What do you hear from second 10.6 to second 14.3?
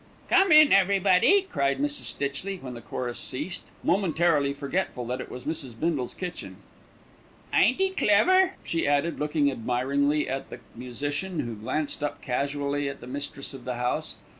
musician, who glanced up casually at the mistress of the house.